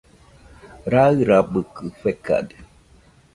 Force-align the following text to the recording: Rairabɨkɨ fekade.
Rairabɨkɨ 0.91 1.83
fekade. 1.99 2.55